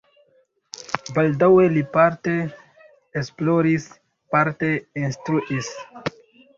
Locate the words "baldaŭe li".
1.17-1.83